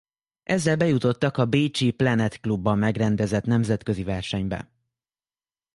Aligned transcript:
Ezzel 0.43 0.75
bejutottak 0.75 1.37
a 1.37 1.45
bécsi 1.45 1.91
Planet 1.91 2.39
klubban 2.39 2.77
megrendezett 2.77 3.45
nemzetközi 3.45 4.03
versenybe. 4.03 4.71